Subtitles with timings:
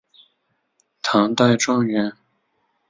[1.03, 2.11] 唐代状元。